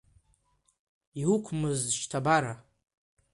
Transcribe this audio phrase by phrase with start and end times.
[1.21, 2.53] Иуқәмыз шьҭабара!